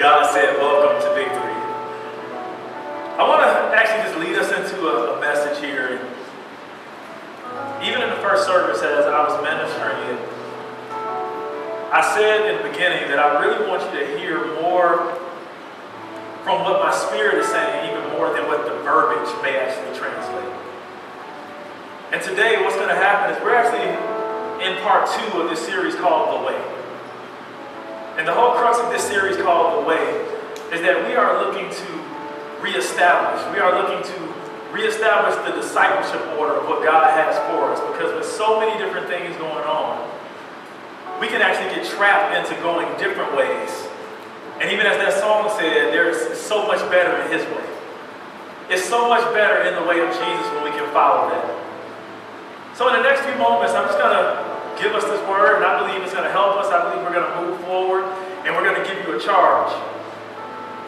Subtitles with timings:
[0.00, 1.52] God said, Welcome to Victory.
[3.20, 6.00] I want to actually just lead us into a, a message here.
[7.84, 10.20] Even in the first service, as I was ministering it,
[11.92, 15.04] I said in the beginning that I really want you to hear more
[16.48, 20.48] from what my spirit is saying, even more than what the verbiage may actually translate.
[22.16, 23.84] And today, what's going to happen is we're actually
[24.64, 26.79] in part two of this series called The Way.
[28.18, 30.02] And the whole crux of this series called The Way
[30.72, 31.88] is that we are looking to
[32.62, 34.18] reestablish, we are looking to
[34.72, 39.08] reestablish the discipleship order of what God has for us because with so many different
[39.08, 39.98] things going on,
[41.20, 43.70] we can actually get trapped into going different ways.
[44.60, 47.66] And even as that song said, there's so much better in His way.
[48.68, 51.48] It's so much better in the way of Jesus when we can follow that.
[52.76, 54.49] So in the next few moments, I'm just going to
[54.80, 56.72] give us this word, and I believe it's going to help us.
[56.72, 58.08] I believe we're going to move forward,
[58.48, 59.70] and we're going to give you a charge.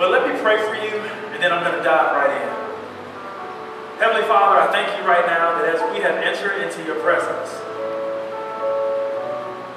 [0.00, 0.96] But let me pray for you,
[1.36, 2.48] and then I'm going to dive right in.
[4.00, 7.52] Heavenly Father, I thank you right now that as we have entered into your presence,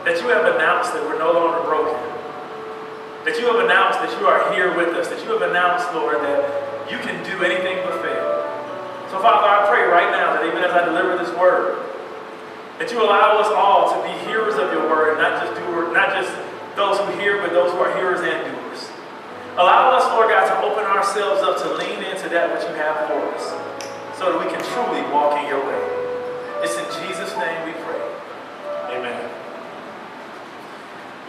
[0.08, 2.00] that you have announced that we're no longer broken.
[3.26, 5.10] That you have announced that you are here with us.
[5.10, 8.34] That you have announced, Lord, that you can do anything but fail.
[9.10, 11.85] So, Father, I pray right now that even as I deliver this word,
[12.80, 16.12] that you allow us all to be hearers of your word, not just doers, not
[16.12, 16.32] just
[16.76, 18.92] those who hear, but those who are hearers and doers.
[19.56, 23.08] Allow us, Lord God, to open ourselves up to lean into that which you have
[23.08, 23.48] for us,
[24.20, 25.80] so that we can truly walk in your way.
[26.60, 28.04] It's in Jesus' name we pray.
[28.92, 29.32] Amen.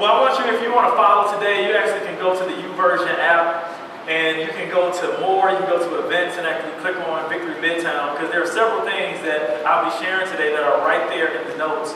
[0.02, 2.42] Well, I want you, if you want to follow today, you actually can go to
[2.42, 3.70] the YouVersion app
[4.06, 7.28] and you can go to more, you can go to events and actually click on
[7.28, 11.10] Victory Midtown because there are several things that I'll be sharing today that are right
[11.10, 11.90] there in the notes.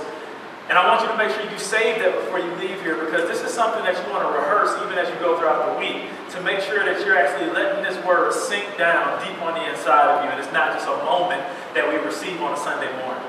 [0.67, 3.27] And I want you to make sure you save that before you leave here because
[3.31, 6.11] this is something that you want to rehearse even as you go throughout the week
[6.35, 10.11] to make sure that you're actually letting this word sink down deep on the inside
[10.11, 11.43] of you and it's not just a moment
[11.75, 13.27] that we receive on a Sunday morning.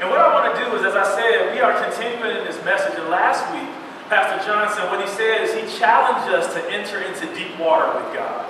[0.00, 2.56] And what I want to do is, as I said, we are continuing in this
[2.64, 2.96] message.
[2.96, 3.68] And last week,
[4.10, 8.10] Pastor Johnson, what he said is he challenged us to enter into deep water with
[8.10, 8.42] God.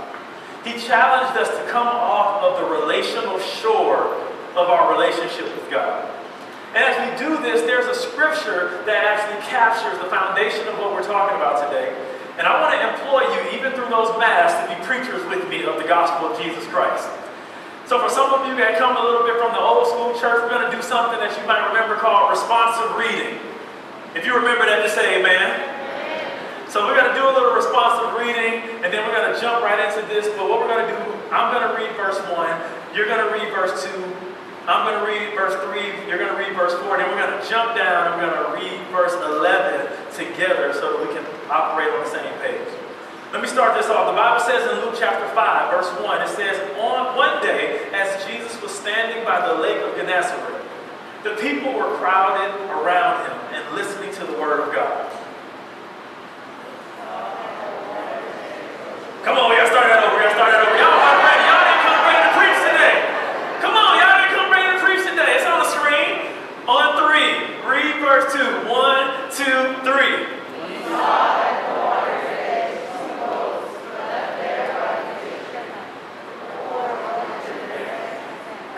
[0.64, 4.16] He challenged us to come off of the relational shore
[4.56, 6.08] of our relationship with God.
[6.72, 10.96] And as we do this, there's a scripture that actually captures the foundation of what
[10.96, 11.92] we're talking about today.
[12.40, 15.68] And I want to employ you, even through those masks, to be preachers with me
[15.68, 17.04] of the gospel of Jesus Christ.
[17.84, 20.40] So for some of you that come a little bit from the old school church,
[20.40, 23.49] we're going to do something that you might remember called responsive reading.
[24.10, 26.66] If you remember that, just say amen.
[26.66, 29.62] So we're going to do a little responsive reading, and then we're going to jump
[29.62, 30.26] right into this.
[30.34, 30.98] But what we're going to do,
[31.30, 32.34] I'm going to read verse 1,
[32.90, 33.90] you're going to read verse 2,
[34.66, 37.22] I'm going to read verse 3, you're going to read verse 4, and then we're
[37.22, 41.10] going to jump down and we're going to read verse 11 together so that we
[41.14, 42.66] can operate on the same page.
[43.30, 44.10] Let me start this off.
[44.10, 48.26] The Bible says in Luke chapter 5, verse 1, it says, On one day, as
[48.26, 50.59] Jesus was standing by the lake of Gennesaret,
[51.22, 55.12] the people were crowded around him and listening to the word of God.
[59.20, 60.16] Come on, gotta start that over.
[60.16, 60.76] Gotta start that over.
[60.80, 61.44] Y'all aren't ready.
[61.44, 62.96] Y'all didn't come ready to preach today.
[63.60, 65.36] Come on, y'all didn't come ready to preach today.
[65.36, 66.40] It's on the screen.
[66.64, 67.52] On three.
[67.68, 68.48] Read verse two.
[68.64, 70.24] One, two, three.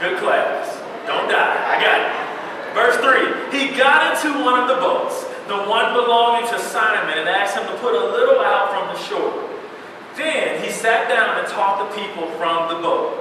[0.03, 0.83] Good class.
[1.07, 1.79] Don't die.
[1.79, 2.12] I got it.
[3.03, 7.29] Verse 3 He got into one of the boats, the one belonging to Simon, and
[7.29, 9.49] asked him to put a little out from the shore.
[10.17, 13.19] Then he sat down and taught the people from the boat.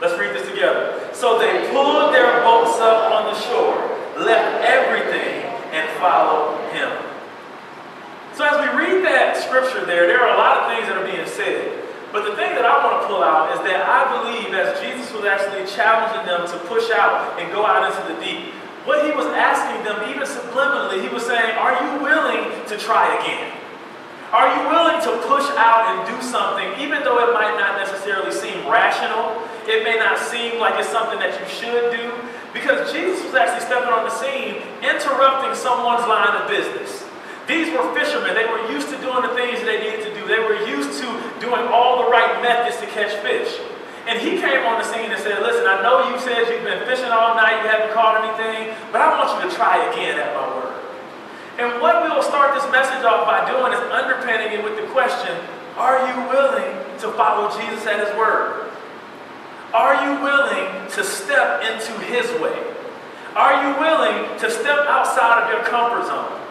[0.00, 1.10] Let's read this together.
[1.12, 3.76] So they pulled their boats up on the shore,
[4.18, 6.90] left everything, and followed him.
[8.34, 11.06] So as we read that scripture there, there are a lot of things that are
[11.06, 11.78] being said.
[12.10, 15.08] But the thing that I want to pull out is that I believe as Jesus
[15.14, 18.52] was actually challenging them to push out and go out into the deep,
[18.84, 23.08] what he was asking them, even subliminally, he was saying, Are you willing to try
[23.22, 23.54] again?
[24.32, 28.32] Are you willing to push out and do something, even though it might not necessarily
[28.32, 29.38] seem rational?
[29.68, 32.10] It may not seem like it's something that you should do.
[32.52, 37.01] Because Jesus was actually stepping on the scene, interrupting someone's line of business.
[37.46, 38.34] These were fishermen.
[38.34, 40.26] They were used to doing the things they needed to do.
[40.26, 41.08] They were used to
[41.40, 43.58] doing all the right methods to catch fish.
[44.06, 46.82] And he came on the scene and said, listen, I know you said you've been
[46.86, 50.34] fishing all night, you haven't caught anything, but I want you to try again at
[50.34, 50.74] my word.
[51.58, 54.86] And what we will start this message off by doing is underpinning it with the
[54.90, 55.36] question,
[55.78, 58.72] are you willing to follow Jesus at his word?
[59.72, 62.58] Are you willing to step into His way?
[63.34, 66.41] Are you willing to step outside of your comfort zone?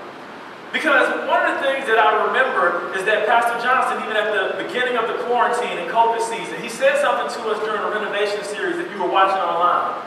[0.72, 4.56] Because one of the things that I remember is that Pastor Johnson, even at the
[4.64, 8.40] beginning of the quarantine and COVID season, he said something to us during a renovation
[8.48, 10.00] series if you were watching online.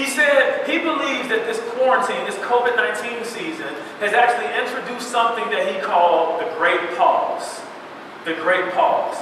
[0.00, 3.68] He said he believes that this quarantine, this COVID 19 season,
[4.00, 7.60] has actually introduced something that he called the great pause.
[8.24, 9.18] The great pause.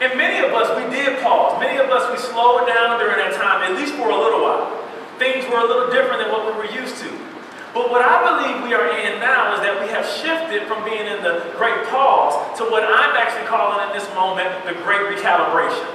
[0.00, 1.60] And many of us, we did pause.
[1.60, 4.80] Many of us, we slowed down during that time, at least for a little while.
[5.18, 7.29] Things were a little different than what we were used to.
[7.70, 11.06] But what I believe we are in now is that we have shifted from being
[11.06, 15.86] in the great pause to what I'm actually calling in this moment the great recalibration.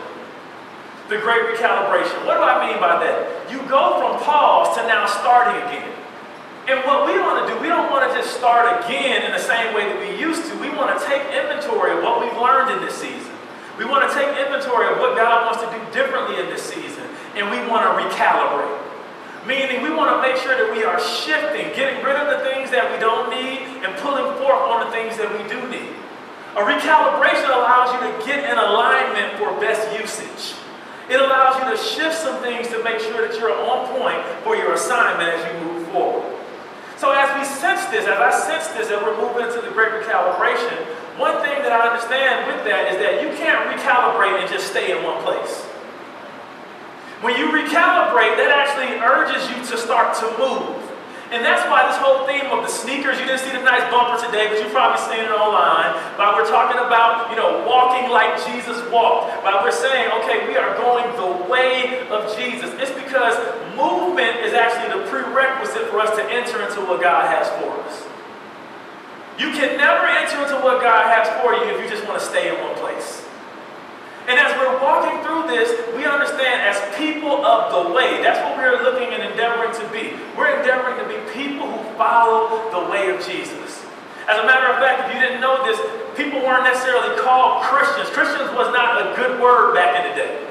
[1.12, 2.16] The great recalibration.
[2.24, 3.52] What do I mean by that?
[3.52, 5.92] You go from pause to now starting again.
[6.66, 9.44] And what we want to do, we don't want to just start again in the
[9.44, 10.58] same way that we used to.
[10.58, 13.36] We want to take inventory of what we've learned in this season.
[13.78, 17.04] We want to take inventory of what God wants to do differently in this season,
[17.36, 18.75] and we want to recalibrate.
[19.46, 22.74] Meaning, we want to make sure that we are shifting, getting rid of the things
[22.74, 25.94] that we don't need, and pulling forth on the things that we do need.
[26.58, 30.58] A recalibration allows you to get in alignment for best usage.
[31.10, 34.56] It allows you to shift some things to make sure that you're on point for
[34.56, 36.26] your assignment as you move forward.
[36.98, 39.92] So as we sense this, as I sense this, and we're moving into the great
[39.92, 40.74] recalibration,
[41.20, 44.98] one thing that I understand with that is that you can't recalibrate and just stay
[44.98, 45.65] in one place.
[47.22, 50.86] When you recalibrate, that actually urges you to start to move.
[51.34, 54.22] And that's why this whole theme of the sneakers, you didn't see the nice bumper
[54.22, 55.98] today, but you've probably seen it online.
[56.22, 59.42] But we're talking about, you know, walking like Jesus walked.
[59.42, 62.70] But we're saying, okay, we are going the way of Jesus.
[62.78, 63.34] It's because
[63.74, 68.06] movement is actually the prerequisite for us to enter into what God has for us.
[69.42, 72.26] You can never enter into what God has for you if you just want to
[72.26, 73.25] stay in one place.
[74.26, 78.58] And as we're walking through this, we understand as people of the way, that's what
[78.58, 80.18] we're looking and endeavoring to be.
[80.34, 83.86] We're endeavoring to be people who follow the way of Jesus.
[84.26, 85.78] As a matter of fact, if you didn't know this,
[86.18, 88.10] people weren't necessarily called Christians.
[88.10, 90.42] Christians was not a good word back in the day.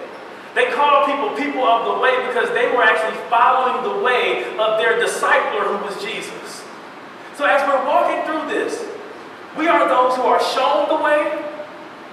[0.55, 4.79] They called people people of the way because they were actually following the way of
[4.79, 6.63] their discipler who was Jesus.
[7.35, 8.87] So as we're walking through this,
[9.59, 11.43] we are those who are shown the way,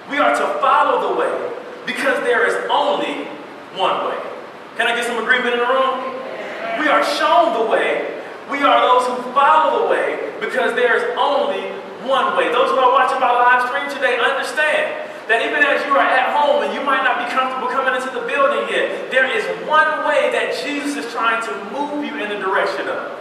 [0.10, 1.50] we are to follow the way
[1.92, 3.28] because there is only
[3.76, 4.20] one way.
[4.80, 6.00] Can I get some agreement in the room?
[6.80, 8.24] We are shown the way.
[8.50, 11.68] We are those who follow the way because there is only
[12.08, 12.52] one way.
[12.52, 16.34] Those who are watching my live stream today understand that even as you are at
[16.34, 20.08] home and you might not be comfortable coming into the building yet, there is one
[20.08, 23.20] way that Jesus is trying to move you in the direction of.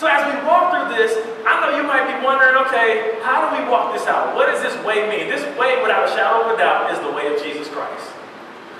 [0.00, 1.12] So as we walk through this,
[1.44, 4.32] I know you might be wondering, okay, how do we walk this out?
[4.32, 5.28] What does this way mean?
[5.28, 8.08] This way, without a shadow of a doubt, is the way of Jesus Christ.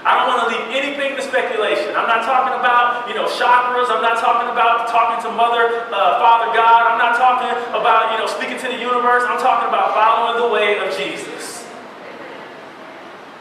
[0.00, 1.93] I don't want to leave anything to speculation.
[1.93, 3.93] I'm not talking about, you know, chakras.
[3.93, 6.88] I'm not talking about talking to Mother, uh, Father God.
[6.88, 9.20] I'm not talking about, you know, speaking to the universe.
[9.28, 11.69] I'm talking about following the way of Jesus.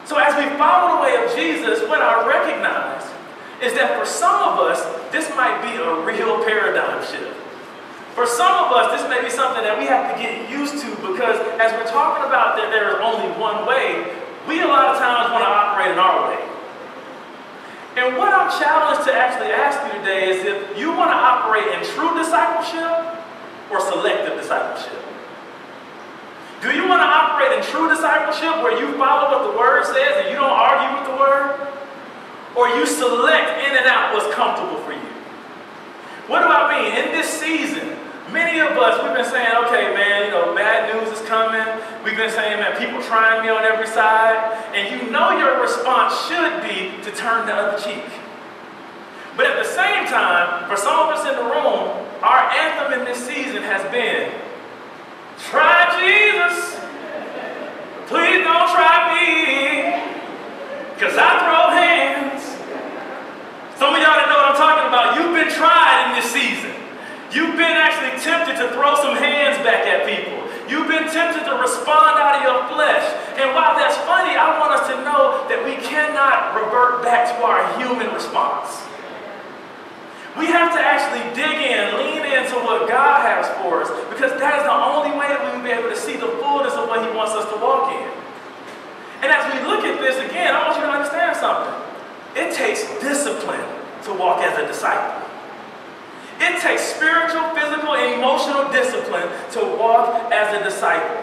[0.04, 3.08] So as we follow the way of Jesus, what I recognize
[3.64, 4.84] is that for some of us,
[5.16, 7.39] this might be a real paradigm shift.
[8.14, 10.90] For some of us, this may be something that we have to get used to
[11.00, 14.02] because as we're talking about that there is only one way,
[14.48, 16.40] we a lot of times want to operate in our way.
[17.96, 21.66] And what I'm challenged to actually ask you today is if you want to operate
[21.74, 23.18] in true discipleship
[23.70, 24.98] or selective discipleship.
[26.62, 30.24] Do you want to operate in true discipleship where you follow what the Word says
[30.24, 31.68] and you don't argue with the Word?
[32.54, 35.10] Or you select in and out what's comfortable for you?
[36.28, 37.04] What do I mean?
[37.04, 37.96] In this season,
[38.32, 41.66] Many of us, we've been saying, okay, man, you know, bad news is coming.
[42.04, 44.54] We've been saying, man, people trying me on every side.
[44.72, 48.06] And you know your response should be to turn the other cheek.
[49.36, 51.90] But at the same time, for some of us in the room,
[52.22, 54.30] our anthem in this season has been,
[55.50, 56.78] try Jesus.
[58.06, 60.06] Please don't try me.
[60.94, 62.42] Because I throw hands.
[63.74, 66.70] Some of y'all know what I'm talking about, you've been tried in this season.
[67.30, 70.42] You've been actually tempted to throw some hands back at people.
[70.66, 73.06] You've been tempted to respond out of your flesh.
[73.38, 77.42] And while that's funny, I want us to know that we cannot revert back to
[77.46, 78.82] our human response.
[80.38, 84.58] We have to actually dig in, lean into what God has for us, because that
[84.58, 87.02] is the only way that we will be able to see the fullness of what
[87.02, 88.10] He wants us to walk in.
[89.22, 91.74] And as we look at this again, I want you to understand something.
[92.34, 93.66] It takes discipline
[94.06, 95.19] to walk as a disciple.
[96.50, 101.22] It takes spiritual, physical, and emotional discipline to walk as a disciple.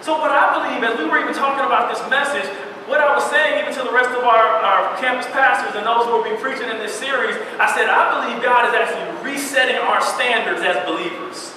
[0.00, 2.48] So what I believe, as we were even talking about this message,
[2.88, 6.08] what I was saying even to the rest of our, our campus pastors and those
[6.08, 9.76] who will be preaching in this series, I said, I believe God is actually resetting
[9.76, 11.52] our standards as believers.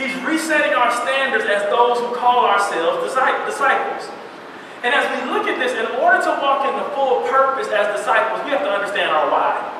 [0.00, 4.08] He's resetting our standards as those who call ourselves disciples.
[4.80, 7.92] And as we look at this, in order to walk in the full purpose as
[8.00, 9.75] disciples, we have to understand our why.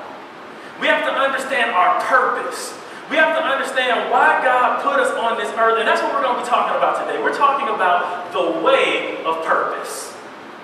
[0.81, 2.77] We have to understand our purpose.
[3.11, 5.79] We have to understand why God put us on this earth.
[5.79, 7.23] And that's what we're going to be talking about today.
[7.23, 10.15] We're talking about the way of purpose.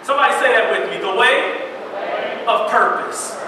[0.03, 0.99] Somebody say that with me.
[0.99, 1.73] The way,
[2.47, 3.39] of purpose.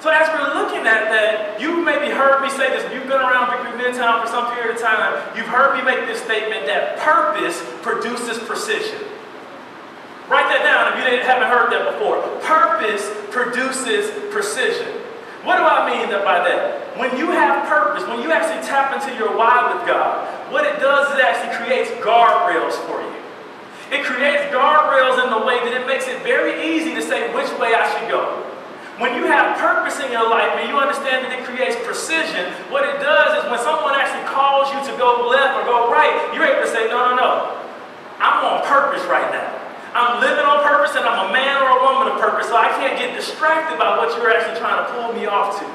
[0.00, 2.86] So as we're looking at that, you maybe heard me say this.
[2.92, 6.22] You've been around Victory Midtown for some period of time, you've heard me make this
[6.22, 9.02] statement that purpose produces precision.
[10.28, 12.22] Write that down if you haven't heard that before.
[12.46, 15.07] Purpose produces precision.
[15.46, 16.98] What do I mean by that?
[16.98, 20.80] When you have purpose, when you actually tap into your why with God, what it
[20.82, 23.14] does is it actually creates guardrails for you.
[23.94, 27.48] It creates guardrails in the way that it makes it very easy to say which
[27.56, 28.44] way I should go.
[28.98, 32.82] When you have purpose in your life and you understand that it creates precision, what
[32.82, 36.44] it does is when someone actually calls you to go left or go right, you're
[36.44, 37.30] able to say, no, no, no.
[38.18, 39.57] I'm on purpose right now.
[39.94, 42.68] I'm living on purpose and I'm a man or a woman of purpose, so I
[42.76, 45.66] can't get distracted by what you're actually trying to pull me off to.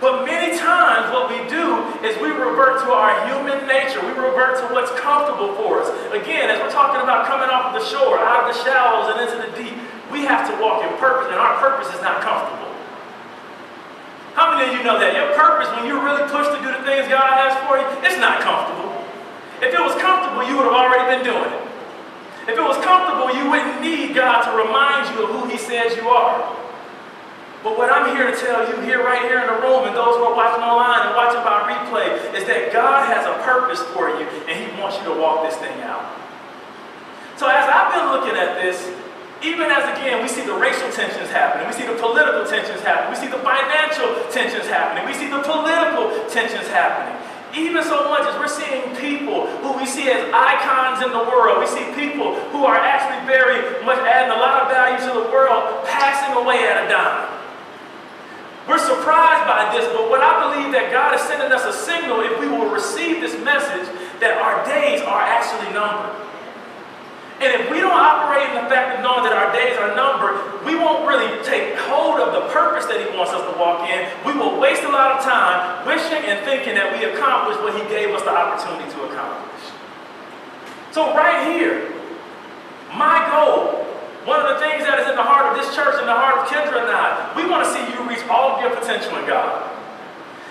[0.00, 4.04] But many times what we do is we revert to our human nature.
[4.04, 5.88] We revert to what's comfortable for us.
[6.12, 9.40] Again, as we're talking about coming off the shore, out of the shallows and into
[9.40, 9.72] the deep,
[10.12, 12.68] we have to walk in purpose, and our purpose is not comfortable.
[14.36, 15.16] How many of you know that?
[15.16, 18.20] Your purpose, when you're really pushed to do the things God has for you, it's
[18.20, 18.92] not comfortable.
[19.64, 21.65] If it was comfortable, you would have already been doing it.
[22.46, 25.96] If it was comfortable, you wouldn't need God to remind you of who He says
[25.98, 26.38] you are.
[27.66, 30.14] But what I'm here to tell you here, right here in the room, and those
[30.14, 34.06] who are watching online and watching by replay, is that God has a purpose for
[34.14, 36.06] you, and He wants you to walk this thing out.
[37.34, 38.78] So as I've been looking at this,
[39.42, 43.10] even as again we see the racial tensions happening, we see the political tensions happening,
[43.10, 47.18] we see the financial tensions happening, we see the political tensions happening.
[47.54, 51.60] Even so much as we're seeing people who we see as icons in the world,
[51.60, 55.30] we see people who are actually very much adding a lot of value to the
[55.30, 57.36] world, passing away at a dime.
[58.66, 62.20] We're surprised by this, but what I believe that God is sending us a signal
[62.26, 63.86] if we will receive this message
[64.18, 66.25] that our days are actually numbered.
[67.36, 70.40] And if we don't operate in the fact of knowing that our days are numbered,
[70.64, 74.08] we won't really take hold of the purpose that He wants us to walk in.
[74.24, 77.84] We will waste a lot of time wishing and thinking that we accomplished what He
[77.92, 79.64] gave us the opportunity to accomplish.
[80.96, 81.92] So, right here,
[82.96, 83.86] my goal
[84.26, 86.42] one of the things that is in the heart of this church, in the heart
[86.42, 89.24] of Kendra and I, we want to see you reach all of your potential in
[89.24, 89.70] God.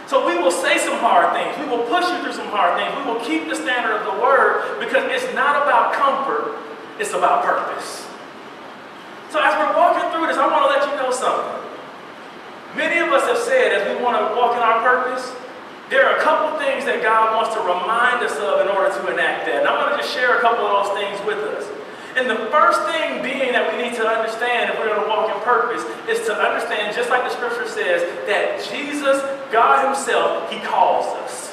[0.08, 1.60] So we will say some hard things.
[1.60, 2.96] We will push you through some hard things.
[2.96, 6.56] We will keep the standard of the word because it's not about comfort,
[7.00, 8.08] it's about purpose.
[9.32, 11.60] So as we're walking through this, I want to let you know something.
[12.76, 15.28] Many of us have said as we want to walk in our purpose,
[15.90, 19.02] there are a couple things that God wants to remind us of in order to
[19.12, 19.64] enact that.
[19.64, 21.68] And I'm going to just share a couple of those things with us.
[22.16, 25.28] And the first thing being that we need to understand if we're going to walk
[25.28, 29.20] in purpose is to understand, just like the scripture says, that Jesus,
[29.52, 31.52] God Himself, He calls us.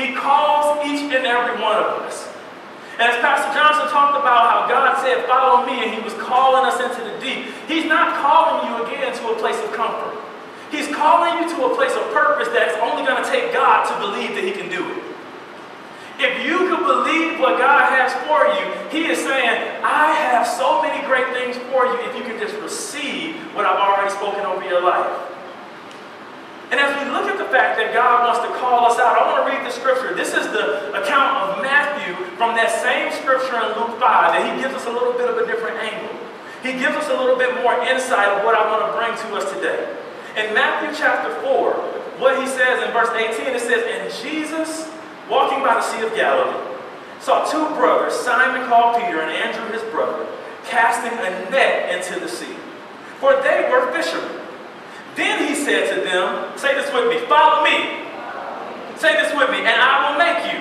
[0.00, 2.29] He calls each and every one of us.
[3.00, 6.76] As Pastor Johnson talked about how God said, Follow me, and He was calling us
[6.84, 10.20] into the deep, He's not calling you again to a place of comfort.
[10.68, 13.96] He's calling you to a place of purpose that's only going to take God to
[14.04, 15.02] believe that He can do it.
[16.20, 20.82] If you could believe what God has for you, He is saying, I have so
[20.84, 24.62] many great things for you if you can just receive what I've already spoken over
[24.68, 25.08] your life.
[26.70, 29.26] And as we look at the fact that God wants to call us out, I
[29.26, 30.14] want to read the scripture.
[30.14, 34.62] This is the account of Matthew from that same scripture in Luke 5 that he
[34.62, 36.14] gives us a little bit of a different angle.
[36.62, 39.28] He gives us a little bit more insight of what I want to bring to
[39.34, 39.82] us today.
[40.38, 44.86] In Matthew chapter 4, what he says in verse 18, it says, And Jesus
[45.30, 46.54] walking by the Sea of Galilee,
[47.20, 50.26] saw two brothers, Simon called Peter and Andrew his brother,
[50.64, 52.56] casting a net into the sea,
[53.18, 54.39] for they were fishermen.
[55.16, 58.06] Then he said to them, say this with me, follow me.
[58.96, 60.60] Say this with me, and I will make you.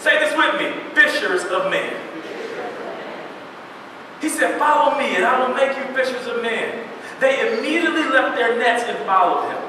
[0.00, 1.94] Say this with me, fishers of men.
[4.20, 6.88] He said, follow me, and I will make you fishers of men.
[7.20, 9.62] They immediately left their nets and followed him.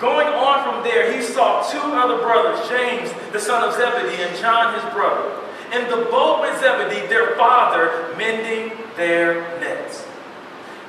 [0.00, 4.36] Going on from there, he saw two other brothers, James, the son of Zebedee, and
[4.38, 5.30] John, his brother,
[5.72, 10.06] in the boat with Zebedee, their father, mending their nets.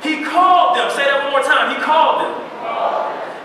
[0.02, 2.34] He called them, say that one more time, he called them.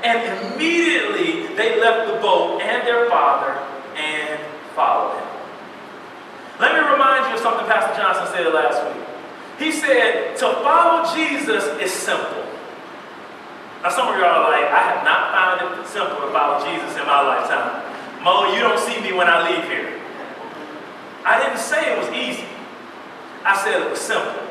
[0.05, 3.53] And immediately they left the boat and their father
[3.97, 4.41] and
[4.75, 5.29] followed him.
[6.61, 9.05] Let me remind you of something Pastor Johnson said last week.
[9.59, 12.45] He said, to follow Jesus is simple.
[13.83, 16.97] Now some of y'all are like, I have not found it simple to follow Jesus
[16.97, 17.83] in my lifetime.
[18.23, 20.01] Mo, you don't see me when I leave here.
[21.25, 22.47] I didn't say it was easy.
[23.45, 24.46] I said it was simple.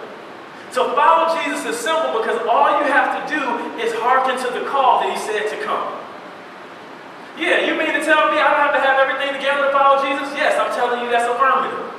[0.74, 3.42] To follow Jesus is simple because all you have to do
[3.78, 6.02] is hearken to the call that he said to come.
[7.38, 10.00] Yeah, you mean to tell me I don't have to have everything together to follow
[10.04, 10.32] Jesus?
[10.36, 11.96] Yes, I'm telling you that's affirmative.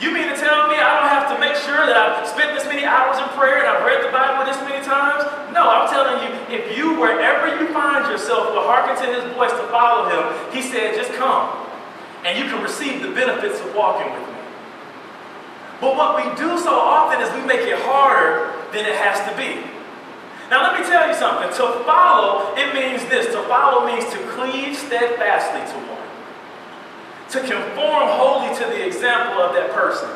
[0.00, 2.64] You mean to tell me I don't have to make sure that I've spent this
[2.70, 5.26] many hours in prayer and I've read the Bible this many times?
[5.52, 9.50] No, I'm telling you, if you, wherever you find yourself, will hearken to his voice
[9.50, 11.50] to follow him, he said, just come.
[12.24, 14.37] And you can receive the benefits of walking with me.
[15.80, 19.36] But what we do so often is we make it harder than it has to
[19.36, 19.62] be.
[20.50, 21.48] Now let me tell you something.
[21.48, 23.26] To follow, it means this.
[23.34, 25.98] To follow means to cleave steadfastly to one
[27.30, 30.08] to conform wholly to the example of that person,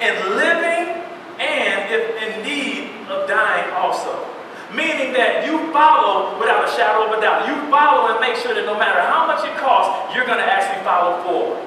[0.00, 1.04] and living
[1.38, 4.26] and, if in need of dying also.
[4.72, 7.46] Meaning that you follow without a shadow of a doubt.
[7.46, 10.44] You follow and make sure that no matter how much it costs, you're going to
[10.44, 11.60] actually follow forward.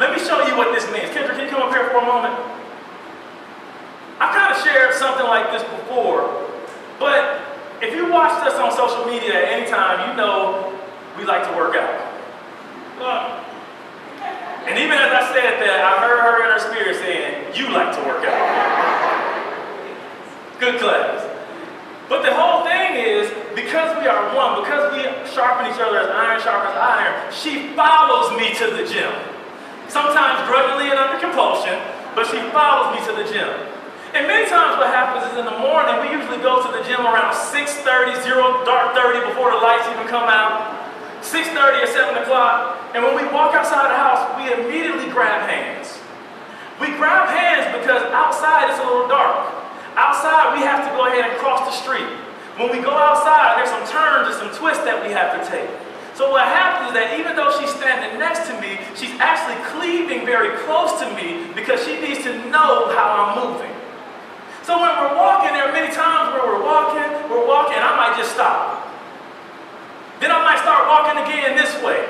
[0.00, 1.12] Let me show you what this means.
[1.14, 2.34] Kendra, can you come up here for a moment?
[4.18, 6.48] I've kind of shared something like this before,
[6.98, 7.40] but
[7.82, 10.72] if you watched us on social media at any time, you know
[11.18, 12.16] we like to work out.
[14.66, 17.94] And even as I said that, I heard her in her spirit saying, you like
[17.94, 18.42] to work out.
[20.58, 21.22] Good class.
[22.08, 26.08] But the whole thing is, because we are one, because we sharpen each other as
[26.08, 29.12] iron sharpens iron, she follows me to the gym.
[29.88, 31.78] Sometimes grudgingly and under compulsion,
[32.14, 33.75] but she follows me to the gym.
[34.16, 37.04] And many times what happens is in the morning, we usually go to the gym
[37.04, 40.72] around 6.30, 0, dark 30 before the lights even come out.
[41.20, 46.00] 6.30 or 7 o'clock, and when we walk outside the house, we immediately grab hands.
[46.80, 49.52] We grab hands because outside it's a little dark.
[50.00, 52.08] Outside, we have to go ahead and cross the street.
[52.56, 55.68] When we go outside, there's some turns and some twists that we have to take.
[56.16, 60.24] So what happens is that even though she's standing next to me, she's actually cleaving
[60.24, 63.75] very close to me because she needs to know how I'm moving.
[64.66, 68.18] So when we're walking, there are many times where we're walking, we're walking, I might
[68.18, 68.82] just stop.
[70.18, 72.02] Then I might start walking again this way,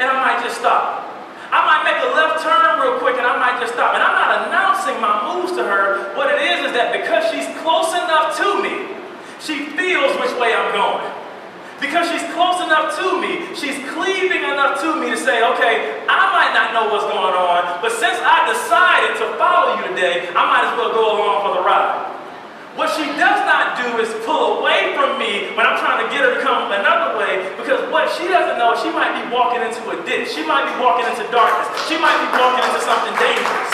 [0.00, 1.04] and I might just stop.
[1.52, 3.92] I might make a left turn real quick and I might just stop.
[3.92, 6.12] And I'm not announcing my moves to her.
[6.16, 8.88] What it is is that because she's close enough to me,
[9.40, 11.17] she feels which way I'm going.
[11.80, 16.22] Because she's close enough to me, she's cleaving enough to me to say, okay, I
[16.34, 20.42] might not know what's going on, but since I decided to follow you today, I
[20.42, 22.08] might as well go along for the ride.
[22.78, 26.22] What she does not do is pull away from me when I'm trying to get
[26.22, 29.82] her to come another way because what she doesn't know, she might be walking into
[29.90, 30.30] a ditch.
[30.30, 31.66] She might be walking into darkness.
[31.90, 33.70] She might be walking into something dangerous.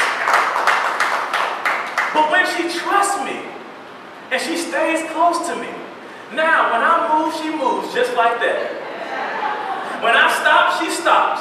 [2.17, 3.45] But when she trusts me
[4.33, 5.69] and she stays close to me,
[6.33, 7.04] now when I move, she moves
[7.95, 10.03] just like that.
[10.03, 11.41] When I stop, she stops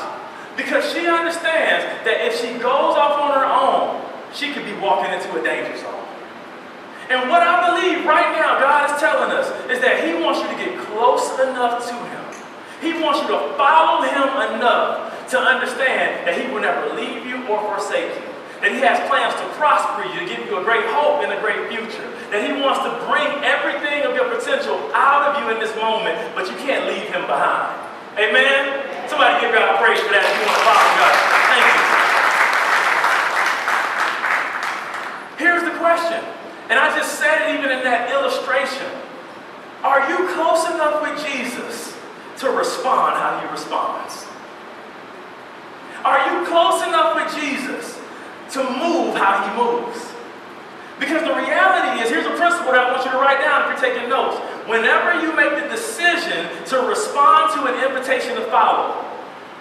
[0.55, 3.99] because she understands that if she goes off on her own,
[4.31, 6.03] she could be walking into a danger zone.
[7.09, 10.47] And what I believe right now God is telling us is that He wants you
[10.47, 12.23] to get close enough to Him.
[12.79, 17.43] He wants you to follow Him enough to understand that He will never leave you
[17.49, 18.29] or forsake you.
[18.61, 21.39] That He has plans to prosper you, to give you a great hope and a
[21.41, 22.12] great future.
[22.33, 26.17] That He wants to bring everything of your potential out of you in this moment,
[26.33, 27.77] but you can't leave Him behind.
[28.17, 29.05] Amen?
[29.05, 31.13] Somebody give God praise for that if you want to follow God.
[31.53, 31.77] Thank you.
[35.45, 36.25] Here's the question.
[36.73, 38.89] And I just said it even in that illustration.
[39.85, 41.93] Are you close enough with Jesus
[42.41, 44.25] to respond how he responds?
[46.01, 48.01] Are you close enough with Jesus
[48.57, 50.12] to move how he moves?
[51.03, 53.75] Because the reality is, here's a principle that I want you to write down if
[53.75, 54.39] you're taking notes.
[54.71, 59.03] Whenever you make the decision to respond to an invitation to follow,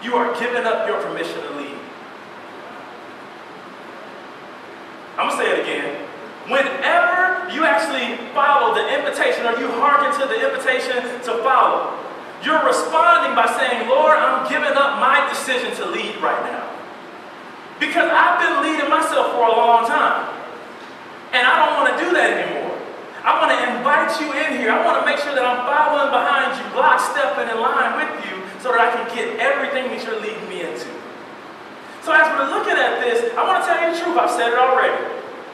[0.07, 1.75] you are giving up your permission to lead.
[5.19, 6.07] I'm going to say it again.
[6.47, 11.91] Whenever you actually follow the invitation or you hearken to the invitation to follow,
[12.47, 16.71] you're responding by saying, Lord, I'm giving up my decision to lead right now.
[17.83, 20.32] Because I've been leading myself for a long time.
[21.33, 22.77] And I don't want to do that anymore.
[23.25, 24.69] I want to invite you in here.
[24.69, 28.13] I want to make sure that I'm following behind you, block stepping in line with
[28.29, 30.91] you, so that I can get everything that you're leading me into.
[32.03, 34.19] So as we're looking at this, I want to tell you the truth.
[34.19, 34.99] I've said it already.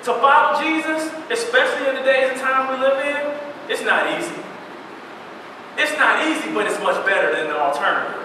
[0.08, 3.20] To follow Jesus, especially in the days and time we live in,
[3.68, 4.40] it's not easy.
[5.76, 8.24] It's not easy, but it's much better than the alternative.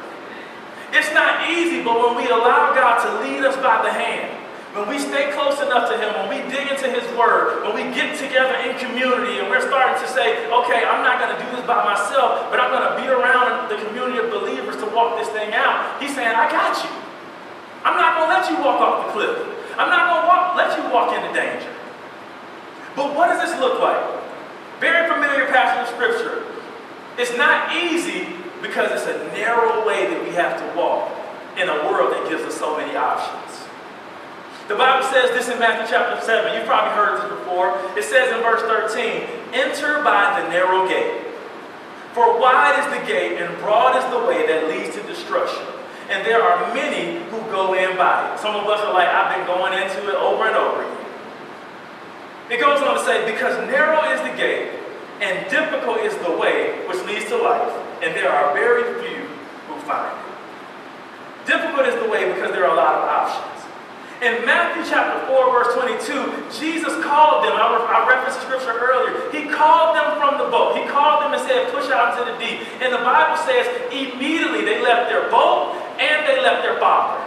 [0.93, 4.42] It's not easy, but when we allow God to lead us by the hand,
[4.73, 7.85] when we stay close enough to Him, when we dig into His Word, when we
[7.93, 11.47] get together in community and we're starting to say, okay, I'm not going to do
[11.53, 15.21] this by myself, but I'm going to be around the community of believers to walk
[15.21, 16.01] this thing out.
[16.01, 16.89] He's saying, I got you.
[17.85, 19.37] I'm not going to let you walk off the cliff.
[19.77, 21.69] I'm not going to let you walk into danger.
[22.95, 24.01] But what does this look like?
[24.79, 26.49] Very familiar passage of Scripture.
[27.17, 28.27] It's not easy
[28.61, 31.11] because it's a narrow way that we have to walk
[31.57, 33.42] in a world that gives us so many options.
[34.67, 36.55] The Bible says this in Matthew chapter 7.
[36.55, 37.75] You've probably heard this before.
[37.97, 41.27] It says in verse 13, Enter by the narrow gate.
[42.13, 45.65] For wide is the gate and broad is the way that leads to destruction.
[46.09, 48.39] And there are many who go in by it.
[48.39, 51.05] Some of us are like, I've been going into it over and over again.
[52.51, 54.83] It goes on to say, Because narrow is the gate
[55.23, 57.71] and difficult is the way which leads to life,
[58.03, 59.23] and there are very few
[59.67, 61.47] who find it.
[61.47, 63.52] Difficult is the way because there are a lot of options.
[64.23, 67.59] In Matthew chapter 4, verse 22, Jesus called them.
[67.59, 69.19] I, I referenced the scripture earlier.
[69.35, 70.79] He called them from the boat.
[70.79, 72.63] He called them and said, push out into the deep.
[72.79, 77.19] And the Bible says, immediately they left their boat and they left their father.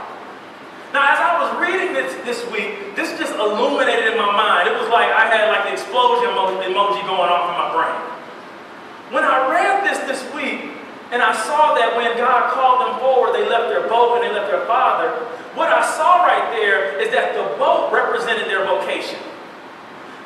[0.96, 4.64] Now, as I was reading this this week, this just illuminated in my mind.
[4.64, 8.00] It was like I had like the explosion emoji going off in my brain.
[9.12, 10.72] When I read this this week,
[11.12, 14.33] and I saw that when God called them forward, they left their boat and they
[14.35, 15.11] left their father.
[15.55, 19.19] What I saw right there is that the boat represented their vocation.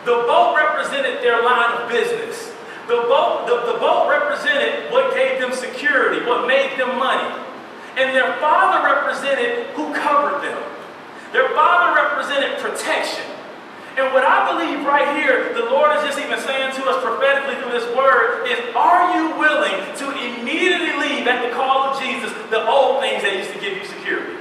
[0.09, 2.51] The boat represented their line of business.
[2.89, 7.29] The boat, the, the boat represented what gave them security, what made them money.
[8.01, 10.59] And their father represented who covered them.
[11.33, 13.30] Their father represented protection.
[14.01, 17.61] And what I believe right here, the Lord is just even saying to us prophetically
[17.61, 22.33] through this word, is are you willing to immediately leave at the call of Jesus
[22.49, 24.41] the old things that used to give you security?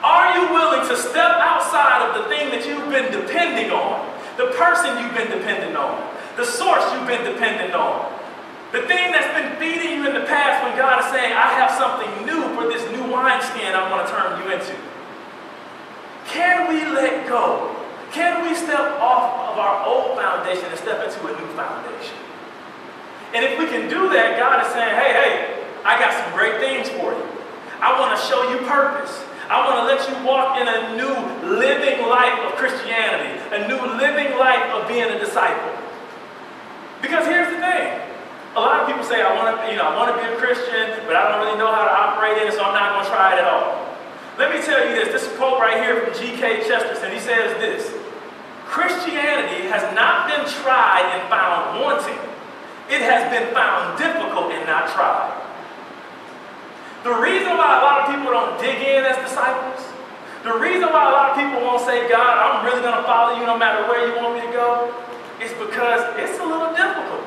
[0.00, 4.08] Are you willing to step outside of the thing that you've been depending on,
[4.40, 6.00] the person you've been dependent on,
[6.40, 8.08] the source you've been dependent on,
[8.72, 11.76] the thing that's been feeding you in the past when God is saying, I have
[11.76, 14.72] something new for this new wineskin I want to turn you into?
[16.24, 17.76] Can we let go
[18.12, 22.16] can we step off of our old foundation and step into a new foundation?
[23.34, 25.34] And if we can do that, God is saying, hey, hey,
[25.84, 27.26] I got some great things for you.
[27.78, 29.14] I want to show you purpose.
[29.46, 31.14] I want to let you walk in a new
[31.46, 35.74] living life of Christianity, a new living life of being a disciple.
[37.02, 37.98] Because here's the thing.
[38.54, 40.36] A lot of people say, I want to, you know, I want to be a
[40.36, 43.06] Christian, but I don't really know how to operate in it, so I'm not going
[43.06, 43.90] to try it at all.
[44.38, 45.14] Let me tell you this.
[45.14, 46.66] This quote right here from G.K.
[46.66, 47.12] Chesterton.
[47.12, 47.99] He says this.
[48.70, 52.22] Christianity has not been tried and found wanting.
[52.86, 55.34] It has been found difficult and not tried.
[57.02, 59.82] The reason why a lot of people don't dig in as disciples,
[60.46, 63.34] the reason why a lot of people won't say, God, I'm really going to follow
[63.34, 64.86] you no matter where you want me to go,
[65.42, 67.26] is because it's a little difficult.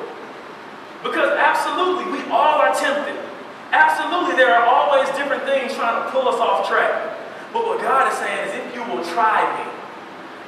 [1.04, 3.20] Because absolutely, we all are tempted.
[3.68, 7.20] Absolutely, there are always different things trying to pull us off track.
[7.52, 9.73] But what God is saying is, if you will try me,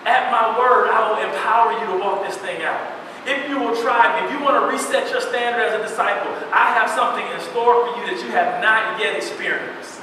[0.07, 2.81] at my word, I will empower you to walk this thing out.
[3.27, 6.71] If you will try if you want to reset your standard as a disciple, I
[6.79, 9.99] have something in store for you that you have not yet experienced.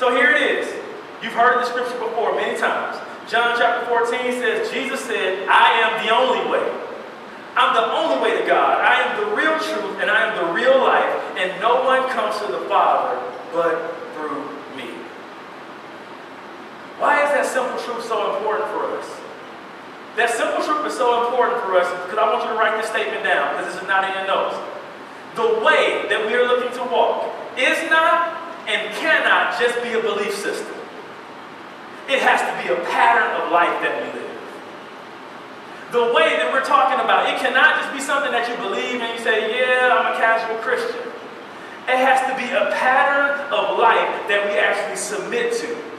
[0.00, 0.66] So here it is.
[1.22, 2.96] You've heard the scripture before many times.
[3.28, 6.66] John chapter 14 says, Jesus said, I am the only way.
[7.54, 8.80] I'm the only way to God.
[8.80, 11.36] I am the real truth and I am the real life.
[11.36, 13.22] And no one comes to the Father
[13.52, 14.01] but
[16.98, 19.08] why is that simple truth so important for us?
[20.16, 22.90] That simple truth is so important for us because I want you to write this
[22.92, 24.60] statement down because this is not in your notes.
[25.40, 28.36] The way that we are looking to walk is not
[28.68, 30.76] and cannot just be a belief system.
[32.12, 34.36] It has to be a pattern of life that we live.
[35.96, 39.16] The way that we're talking about, it cannot just be something that you believe and
[39.16, 41.00] you say, yeah, I'm a casual Christian.
[41.88, 45.91] It has to be a pattern of life that we actually submit to.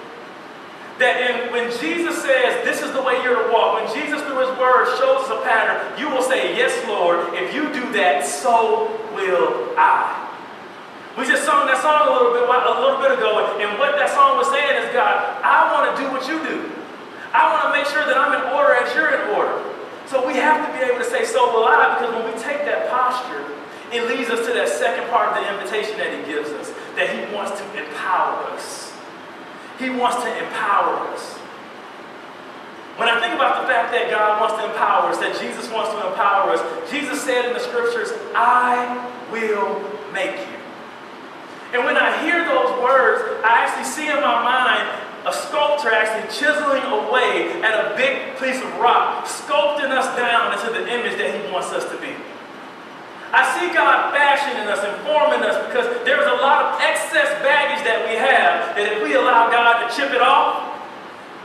[1.00, 4.46] That in, when Jesus says, this is the way you're to walk, when Jesus through
[4.46, 8.26] his word shows us a pattern, you will say, yes, Lord, if you do that,
[8.26, 10.22] so will I.
[11.18, 14.10] We just sung that song a little bit a little bit ago, and what that
[14.14, 16.70] song was saying is, God, I want to do what you do.
[17.34, 19.58] I want to make sure that I'm in order as you're in order.
[20.06, 22.66] So we have to be able to say, so will I, because when we take
[22.70, 23.42] that posture,
[23.90, 27.10] it leads us to that second part of the invitation that he gives us, that
[27.10, 28.93] he wants to empower us.
[29.80, 31.40] He wants to empower us.
[32.98, 35.90] When I think about the fact that God wants to empower us, that Jesus wants
[35.98, 39.82] to empower us, Jesus said in the scriptures, I will
[40.14, 40.54] make you.
[41.74, 44.86] And when I hear those words, I actually see in my mind
[45.26, 50.70] a sculptor actually chiseling away at a big piece of rock, sculpting us down into
[50.70, 52.14] the image that he wants us to be.
[53.34, 57.82] I see God fashioning us and forming us because there's a lot of excess baggage
[57.82, 60.62] that we have that if we allow God to chip it off,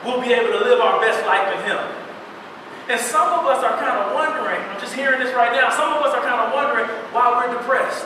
[0.05, 1.81] we'll be able to live our best life in him.
[2.93, 5.89] And some of us are kind of wondering, I'm just hearing this right now, some
[5.97, 8.05] of us are kind of wondering why we're depressed,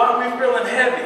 [0.00, 1.04] why we're feeling heavy,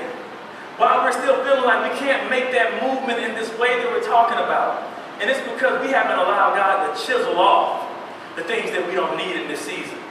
[0.79, 4.07] why we're still feeling like we can't make that movement in this way that we're
[4.07, 4.79] talking about.
[5.19, 7.83] And it's because we haven't allowed God to chisel off
[8.39, 10.04] the things that we don't need in this season.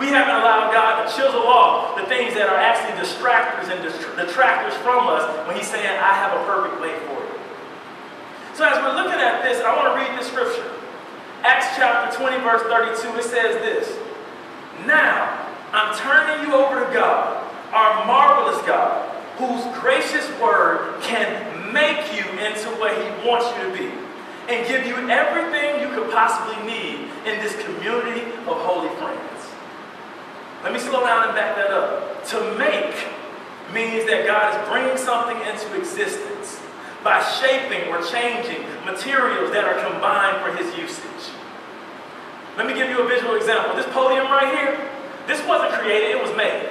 [0.00, 3.84] We haven't allowed God to chisel off the things that are actually distractors and
[4.16, 7.36] detractors from us when He's saying, I have a perfect way for you.
[8.56, 10.72] So as we're looking at this, I want to read the scripture.
[11.44, 13.92] Acts chapter 20, verse 32, it says this.
[14.86, 15.36] Now,
[15.72, 19.04] I'm turning you over to God, our marvelous God,
[19.36, 23.92] whose gracious word can make you into what he wants you to be
[24.48, 29.29] and give you everything you could possibly need in this community of holy friends.
[30.62, 32.24] Let me slow down and back that up.
[32.36, 32.92] To make
[33.72, 36.60] means that God is bringing something into existence
[37.02, 41.32] by shaping or changing materials that are combined for his usage.
[42.60, 43.74] Let me give you a visual example.
[43.74, 44.76] This podium right here,
[45.26, 46.68] this wasn't created, it was made.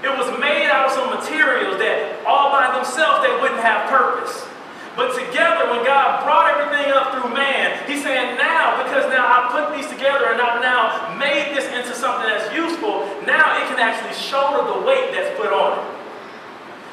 [0.00, 4.48] It was made out of some materials that all by themselves they wouldn't have purpose.
[4.96, 9.50] But together, when God brought everything up through man, he's saying now, because now I
[9.50, 10.73] put these together and I've now
[11.34, 15.50] made this into something that's useful, now it can actually shoulder the weight that's put
[15.50, 15.84] on it.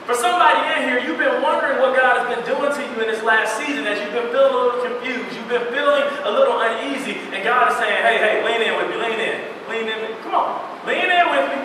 [0.10, 3.08] For somebody in here, you've been wondering what God has been doing to you in
[3.08, 6.58] this last season as you've been feeling a little confused, you've been feeling a little
[6.58, 9.38] uneasy, and God is saying, hey, hey, lean in with me, lean in,
[9.70, 10.58] lean in, come on,
[10.90, 11.60] lean in with me.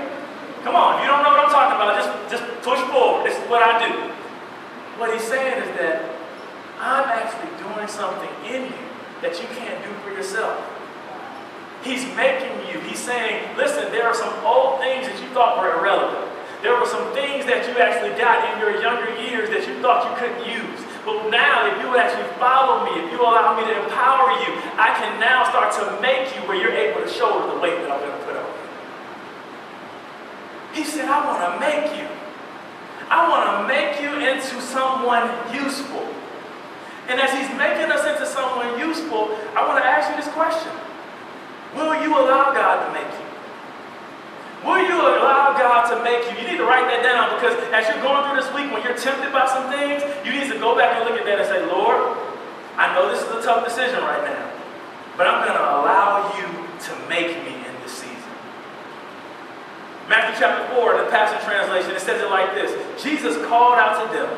[0.60, 1.96] Come on, you don't know what I'm talking about.
[1.96, 3.24] Just, just push forward.
[3.24, 4.12] This is what I do.
[5.00, 6.04] What he's saying is that
[6.76, 8.84] I'm actually doing something in you
[9.22, 10.75] that you can't do for yourself.
[11.87, 12.83] He's making you.
[12.83, 16.27] He's saying, listen, there are some old things that you thought were irrelevant.
[16.61, 20.03] There were some things that you actually got in your younger years that you thought
[20.03, 20.83] you couldn't use.
[21.07, 24.90] But now, if you actually follow me, if you allow me to empower you, I
[24.99, 28.03] can now start to make you where you're able to shoulder the weight that I'm
[28.03, 28.66] going to put on you.
[30.75, 32.11] He said, I want to make you.
[33.07, 36.03] I want to make you into someone useful.
[37.07, 40.75] And as he's making us into someone useful, I want to ask you this question.
[41.76, 43.26] Will you allow God to make you?
[44.64, 46.40] Will you allow God to make you?
[46.40, 48.96] You need to write that down because as you're going through this week, when you're
[48.96, 51.60] tempted by some things, you need to go back and look at that and say,
[51.68, 52.16] Lord,
[52.80, 54.48] I know this is a tough decision right now,
[55.20, 58.32] but I'm going to allow you to make me in this season.
[60.08, 64.00] Matthew chapter 4, in the Passion Translation, it says it like this Jesus called out
[64.00, 64.32] to them,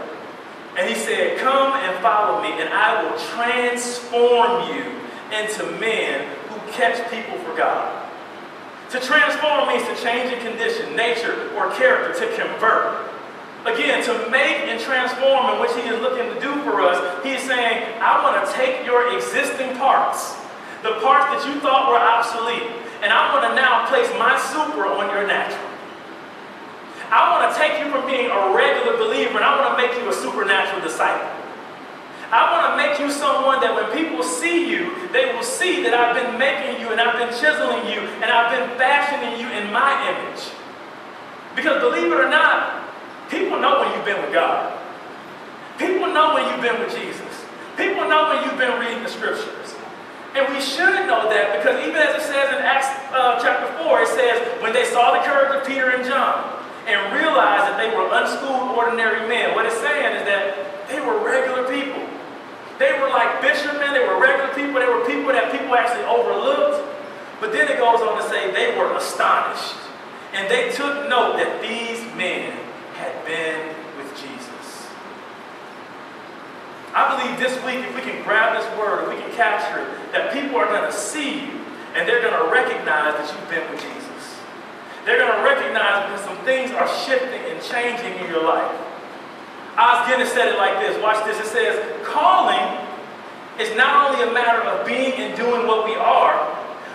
[0.74, 4.83] and he said, Come and follow me, and I will transform you
[5.31, 6.38] into men
[6.72, 8.09] catch people for God.
[8.90, 13.11] To transform means to change a condition, nature, or character, to convert.
[13.66, 17.33] Again, to make and transform, in which he is looking to do for us, he
[17.33, 20.33] is saying, I want to take your existing parts,
[20.83, 22.64] the parts that you thought were obsolete,
[23.02, 25.68] and I want to now place my super on your natural.
[27.11, 29.96] I want to take you from being a regular believer and I want to make
[29.96, 31.24] you a supernatural disciple.
[32.29, 35.97] I want to make you someone that when people see you, they will see that
[35.97, 39.73] I've been making you and I've been chiseling you and I've been fashioning you in
[39.73, 40.53] my image.
[41.57, 42.85] Because believe it or not,
[43.33, 44.77] people know when you've been with God.
[45.81, 47.33] People know when you've been with Jesus.
[47.81, 49.73] People know when you've been reading the scriptures.
[50.37, 54.03] And we should know that because even as it says in Acts uh, chapter 4,
[54.05, 57.88] it says, when they saw the courage of Peter and John and realized that they
[57.88, 62.17] were unschooled, ordinary men, what it's saying is that they were regular people.
[63.18, 66.87] Like fishermen, they were regular people, they were people that people actually overlooked.
[67.40, 69.74] But then it goes on to say they were astonished.
[70.35, 72.54] And they took note that these men
[72.94, 74.87] had been with Jesus.
[76.94, 80.33] I believe this week, if we can grab this word, we can capture it, that
[80.33, 81.59] people are going to see you
[81.98, 84.38] and they're going to recognize that you've been with Jesus.
[85.02, 88.70] They're going to recognize that some things are shifting and changing in your life.
[89.74, 90.94] Os Guinness said it like this.
[91.02, 91.38] Watch this.
[91.42, 91.74] It says,
[92.07, 92.88] calling
[93.59, 96.37] is not only a matter of being and doing what we are,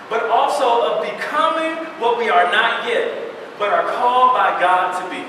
[0.08, 5.10] but also of becoming what we are not yet, but are called by God to
[5.10, 5.22] be.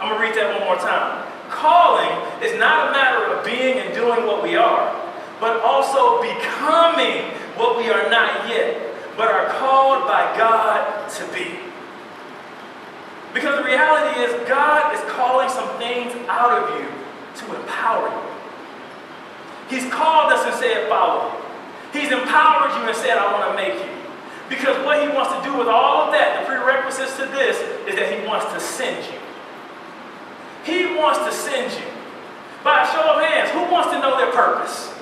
[0.00, 1.26] I'm going to read that one more time.
[1.50, 2.10] Calling
[2.42, 4.94] is not a matter of being and doing what we are,
[5.40, 11.58] but also becoming what we are not yet, but are called by God to be.
[13.34, 16.88] Because the reality is, God is calling some things out of you
[17.40, 18.29] to empower you.
[19.70, 21.38] He's called us and said, follow me.
[21.92, 23.90] He's empowered you and said, I want to make you.
[24.48, 27.56] Because what he wants to do with all of that, the prerequisites to this,
[27.86, 29.18] is that he wants to send you.
[30.66, 31.86] He wants to send you.
[32.62, 34.92] By a show of hands, who wants to know their purpose?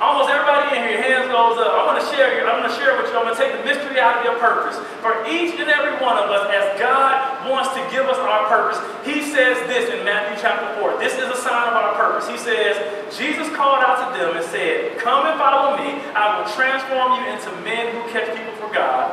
[0.00, 1.76] Almost everybody in here, hands goes up.
[1.76, 2.40] I'm going to share.
[2.48, 3.20] I'm going to share with you.
[3.20, 4.80] I'm going to take the mystery out of your purpose.
[5.04, 8.80] For each and every one of us, as God wants to give us our purpose,
[9.04, 10.96] He says this in Matthew chapter 4.
[10.96, 12.24] This is a sign of our purpose.
[12.24, 12.80] He says,
[13.12, 16.00] Jesus called out to them and said, Come and follow me.
[16.16, 19.12] I will transform you into men who catch people for God.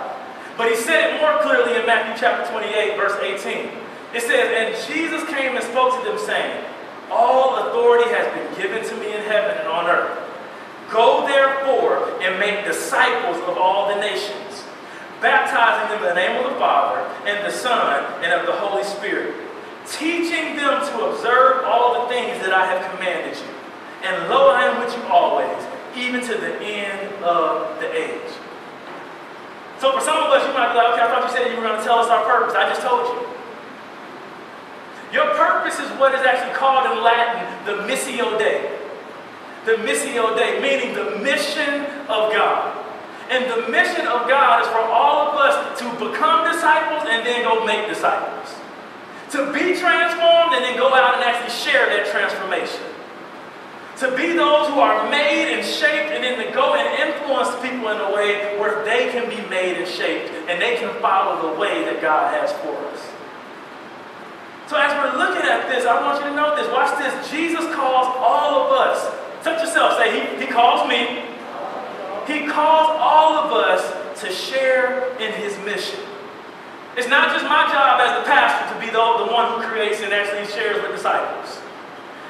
[0.55, 3.75] But He said it more clearly in Matthew chapter 28, verse 18.
[4.15, 6.63] It says, And Jesus came and spoke to them, saying,
[7.11, 10.26] All authority has been given to me in heaven and on earth.
[10.89, 14.63] Go therefore and make disciples of all the nations,
[15.21, 18.83] baptizing them in the name of the Father and the Son and of the Holy
[18.83, 19.35] Spirit,
[19.85, 23.51] teaching them to observe all the things that I have commanded you.
[24.03, 25.59] And lo, I am with you always,
[25.97, 28.31] even to the end of the age.
[29.79, 31.57] So for some of us, you might be like, okay, I thought you said you
[31.57, 32.55] were going to tell us our purpose.
[32.55, 33.27] I just told you.
[35.11, 38.76] Your purpose is what is actually called in Latin the Missio Dei
[39.67, 42.85] the Missio Dei, meaning the mission of God.
[43.29, 47.43] And the mission of God is for all of us to become disciples and then
[47.43, 48.55] go make disciples.
[49.35, 52.79] To be transformed and then go out and actually share that transformation.
[53.99, 57.91] To be those who are made and shaped and then to go and influence people
[57.91, 61.59] in a way where they can be made and shaped and they can follow the
[61.59, 63.03] way that God has for us.
[64.71, 66.71] So as we're looking at this, I want you to know this.
[66.71, 67.11] Watch this.
[67.29, 69.16] Jesus calls all of us
[69.47, 69.95] Touch yourself.
[69.95, 71.23] Say, he, he calls me.
[72.27, 73.79] He calls all of us
[74.19, 76.01] to share in his mission.
[76.97, 80.01] It's not just my job as the pastor to be the, the one who creates
[80.01, 81.61] and actually shares with disciples.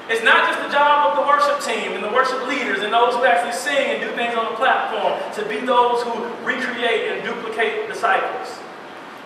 [0.10, 3.16] It's not just the job of the worship team and the worship leaders and those
[3.16, 7.26] who actually sing and do things on the platform to be those who recreate and
[7.26, 8.60] duplicate disciples.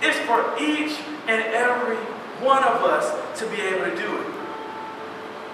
[0.01, 0.95] It's for each
[1.27, 1.97] and every
[2.39, 4.30] one of us to be able to do it.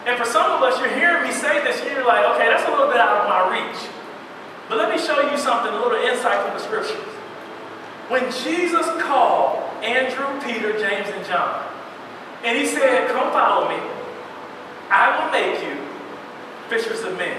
[0.07, 2.63] And for some of us, you're hearing me say this, and you're like, okay, that's
[2.63, 3.75] a little bit out of my reach.
[4.69, 7.03] But let me show you something, a little insight from the scriptures.
[8.07, 11.59] When Jesus called Andrew, Peter, James, and John,
[12.45, 13.83] and he said, Come follow me,
[14.89, 15.75] I will make you
[16.69, 17.35] fishers of men.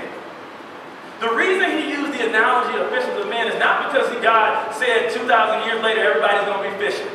[1.20, 5.10] The reason he used the analogy of fishers of men is not because God said
[5.10, 7.08] 2,000 years later everybody's going to be fishing.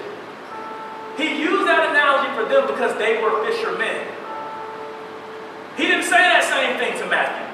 [1.16, 4.12] He used that analogy for them because they were fishermen.
[5.78, 7.50] He didn't say that same thing to Matthew.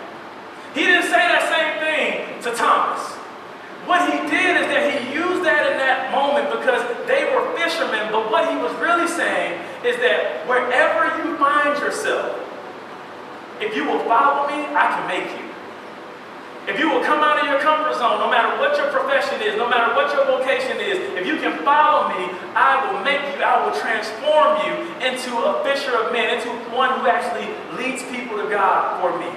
[0.76, 3.02] He didn't say that same thing to Thomas.
[3.88, 8.12] What he did is that he used that in that moment because they were fishermen,
[8.12, 12.38] but what he was really saying is that wherever you find yourself,
[13.60, 15.49] if you will follow me, I can make you.
[16.70, 19.58] If you will come out of your comfort zone, no matter what your profession is,
[19.58, 23.42] no matter what your vocation is, if you can follow me, I will make you,
[23.42, 28.38] I will transform you into a fisher of men, into one who actually leads people
[28.38, 29.34] to God for me.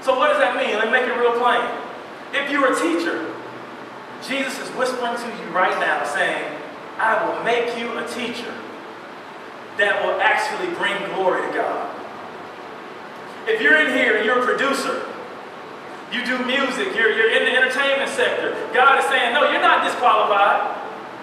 [0.00, 0.80] So what does that mean?
[0.80, 1.60] Let me make it real plain.
[2.32, 3.28] If you're a teacher,
[4.24, 6.56] Jesus is whispering to you right now saying,
[6.96, 8.54] I will make you a teacher
[9.76, 11.96] that will actually bring glory to God.
[13.46, 15.09] If you're in here and you're a producer,
[16.12, 18.50] you do music, you're, you're in the entertainment sector.
[18.74, 20.74] God is saying, no, you're not disqualified.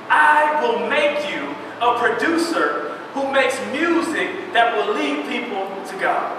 [0.07, 1.43] I will make you
[1.83, 6.31] a producer who makes music that will lead people to God.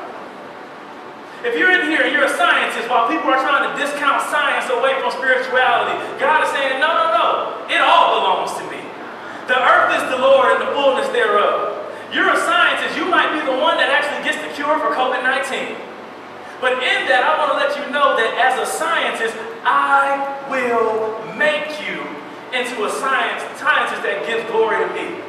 [1.45, 4.67] If you're in here and you're a scientist, while people are trying to discount science
[4.73, 7.29] away from spirituality, God is saying, no, no, no,
[7.71, 8.81] it all belongs to me.
[9.47, 11.79] The earth is the Lord and the fullness thereof.
[12.11, 15.23] You're a scientist, you might be the one that actually gets the cure for COVID
[15.23, 15.88] 19.
[16.61, 20.19] But in that, I want to let you know that as a scientist, I
[20.51, 22.03] will make you
[22.51, 25.23] into a science, scientist that gives glory to me.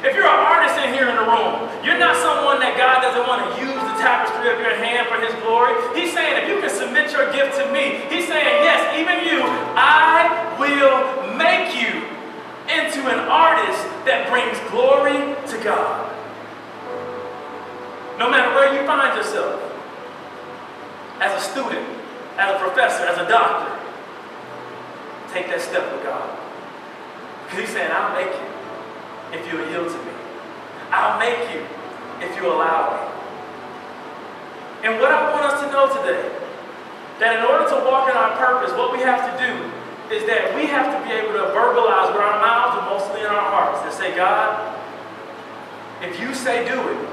[0.00, 3.28] If you're an artist in here in the room, you're not someone that God doesn't
[3.28, 5.76] want to use the tapestry of your hand for his glory.
[5.92, 9.44] He's saying, if you can submit your gift to me, he's saying, yes, even you,
[9.76, 12.08] I will make you
[12.72, 16.08] into an artist that brings glory to God.
[18.16, 19.67] No matter where you find yourself
[21.20, 21.86] as a student,
[22.36, 23.74] as a professor, as a doctor,
[25.32, 26.38] take that step with God.
[27.44, 28.48] Because he's saying, I'll make you
[29.38, 30.12] if you yield to me.
[30.90, 31.66] I'll make you
[32.20, 33.00] if you allow me.
[34.84, 36.30] And what I want us to know today,
[37.18, 40.54] that in order to walk in our purpose, what we have to do is that
[40.54, 43.82] we have to be able to verbalize with our mouths and mostly in our hearts
[43.82, 44.78] and say, God,
[46.00, 47.08] if you say do it,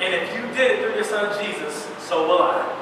[0.00, 2.77] And if you did it through your son Jesus, so will I.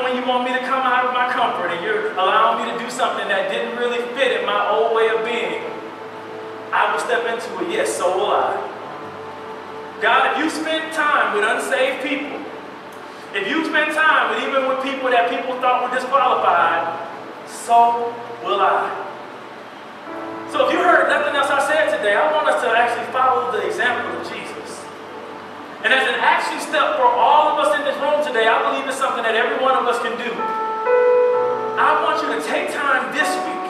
[0.00, 2.78] When you want me to come out of my comfort and you're allowing me to
[2.78, 5.60] do something that didn't really fit in my old way of being,
[6.72, 7.70] I will step into it.
[7.70, 8.56] Yes, so will I.
[10.00, 12.40] God, if you spend time with unsaved people,
[13.34, 16.96] if you spend time with even with people that people thought were disqualified,
[17.48, 18.12] so
[18.42, 18.88] will I.
[20.50, 23.52] So if you heard nothing else I said today, I want us to actually follow
[23.52, 24.41] the example of Jesus.
[25.82, 28.86] And as an action step for all of us in this room today, I believe
[28.86, 30.30] it's something that every one of us can do.
[30.30, 33.66] I want you to take time this week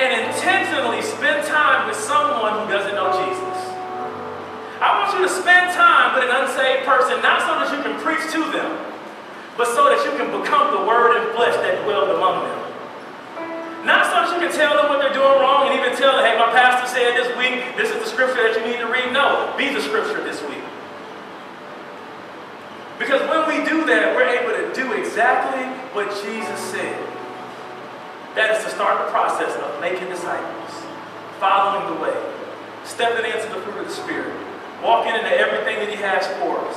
[0.00, 3.60] and intentionally spend time with someone who doesn't know Jesus.
[4.80, 8.00] I want you to spend time with an unsaved person, not so that you can
[8.00, 8.72] preach to them,
[9.60, 12.60] but so that you can become the word and flesh that dwells among them.
[13.84, 16.24] Not so that you can tell them what they're doing wrong and even tell them,
[16.24, 19.12] hey, my pastor said this week, this is the scripture that you need to read.
[19.12, 20.64] No, be the scripture this week.
[22.98, 26.96] Because when we do that, we're able to do exactly what Jesus said.
[28.34, 30.72] That is to start the process of making disciples,
[31.40, 32.16] following the way,
[32.84, 34.32] stepping into the fruit of the Spirit,
[34.82, 36.76] walking into everything that He has for us.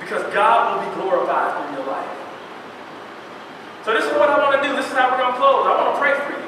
[0.00, 2.18] Because God will be glorified through your life.
[3.84, 4.74] So this is what I want to do.
[4.74, 5.66] This is how we're going to close.
[5.66, 6.44] I want to pray for you.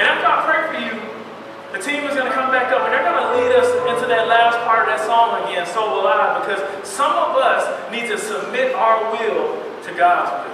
[0.00, 1.11] And after I pray for you,
[1.72, 4.04] the team is going to come back up and they're going to lead us into
[4.12, 8.12] that last part of that song again, So Will I, because some of us need
[8.12, 9.56] to submit our will
[9.88, 10.52] to God's will.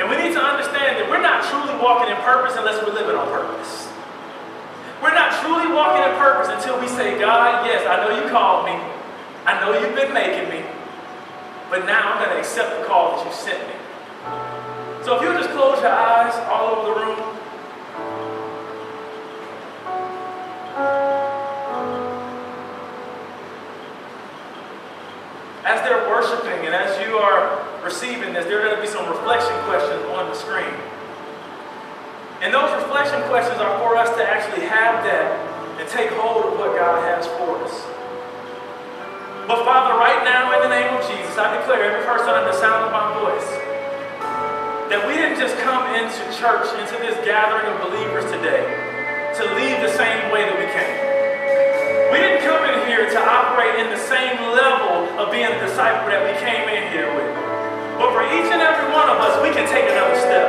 [0.00, 3.14] And we need to understand that we're not truly walking in purpose unless we're living
[3.14, 3.86] on purpose.
[5.04, 8.64] We're not truly walking in purpose until we say, God, yes, I know you called
[8.64, 8.80] me.
[9.44, 10.64] I know you've been making me.
[11.68, 13.76] But now I'm going to accept the call that you sent me.
[15.04, 17.33] So if you'll just close your eyes all over the room.
[26.74, 30.26] And as you are receiving this, there are going to be some reflection questions on
[30.26, 30.74] the screen.
[32.42, 35.38] And those reflection questions are for us to actually have that
[35.78, 37.74] and take hold of what God has for us.
[39.46, 42.58] But Father, right now in the name of Jesus, I declare every person under the
[42.58, 43.48] sound of my voice,
[44.90, 48.66] that we didn't just come into church, into this gathering of believers today,
[49.38, 50.23] to leave the same
[53.04, 56.88] here to operate in the same level of being a disciple that we came in
[56.88, 57.28] here with.
[58.00, 60.48] But for each and every one of us, we can take another step.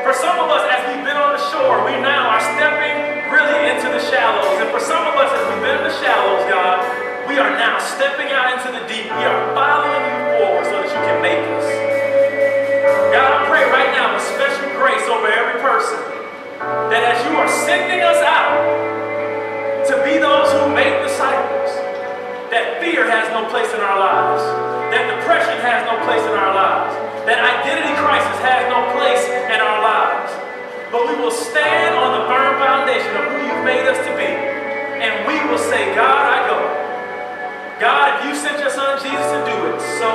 [0.00, 3.68] For some of us, as we've been on the shore, we now are stepping really
[3.68, 4.48] into the shallows.
[4.64, 6.80] And for some of us, as we've been in the shallows, God,
[7.28, 9.04] we are now stepping out into the deep.
[9.04, 11.68] We are following you forward so that you can make us.
[13.12, 16.00] God, I pray right now with special grace over every person
[16.88, 18.56] that as you are sending us out
[19.92, 21.57] to be those who make disciples,
[22.58, 24.42] that fear has no place in our lives,
[24.90, 26.90] that depression has no place in our lives,
[27.22, 30.34] that identity crisis has no place in our lives.
[30.90, 34.26] But we will stand on the firm foundation of who you've made us to be,
[34.26, 36.58] and we will say, God, I go.
[37.78, 40.10] God, if you sent your son Jesus to do it, so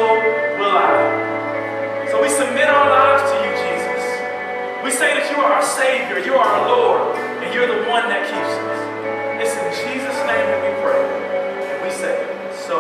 [0.60, 2.12] will I.
[2.12, 4.04] So we submit our lives to you, Jesus.
[4.84, 8.12] We say that you are our Savior, you are our Lord, and you're the one
[8.12, 8.80] that keeps us.
[9.40, 11.33] It's in Jesus' name that we pray.
[12.74, 12.80] so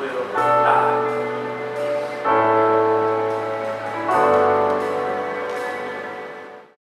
[0.00, 1.03] will I.